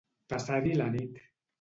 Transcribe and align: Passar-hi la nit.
Passar-hi 0.33 0.73
la 0.81 0.89
nit. 0.97 1.25